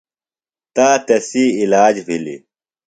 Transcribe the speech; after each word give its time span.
تا 0.75 0.87
تسی 1.05 1.45
علاج 1.61 1.95
بِھلیۡ۔ 2.07 2.41